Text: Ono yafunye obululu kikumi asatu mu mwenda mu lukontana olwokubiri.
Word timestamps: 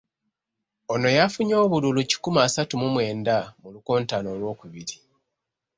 Ono 0.93 1.07
yafunye 1.17 1.55
obululu 1.63 1.99
kikumi 2.09 2.39
asatu 2.47 2.73
mu 2.81 2.87
mwenda 2.93 3.35
mu 3.61 3.67
lukontana 3.73 4.27
olwokubiri. 4.35 4.95